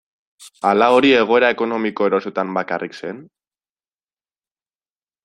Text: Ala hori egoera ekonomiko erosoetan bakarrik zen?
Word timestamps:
Ala 0.69 0.85
hori 0.93 1.11
egoera 1.17 1.51
ekonomiko 1.55 2.07
erosoetan 2.11 2.57
bakarrik 2.57 2.97
zen? 3.01 3.21